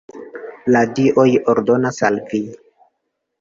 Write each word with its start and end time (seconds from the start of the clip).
La 0.75 0.79
dioj 0.99 1.25
ordonas 1.55 2.01
al 2.11 2.19
vi! 2.33 2.41